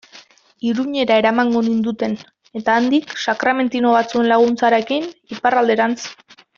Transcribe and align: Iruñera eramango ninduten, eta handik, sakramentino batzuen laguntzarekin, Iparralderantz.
Iruñera 0.69 1.17
eramango 1.21 1.61
ninduten, 1.67 2.17
eta 2.61 2.79
handik, 2.79 3.15
sakramentino 3.29 3.95
batzuen 3.99 4.29
laguntzarekin, 4.35 5.11
Iparralderantz. 5.39 6.01